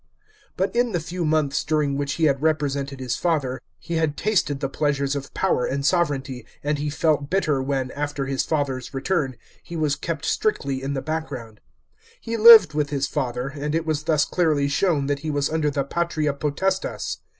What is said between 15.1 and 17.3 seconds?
he was under the patria p otestas.